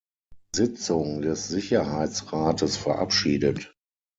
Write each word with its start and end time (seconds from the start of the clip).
Sitzung 0.55 1.21
des 1.21 1.47
Sicherheitsrates 1.47 2.75
verabschiedet. 2.75 3.75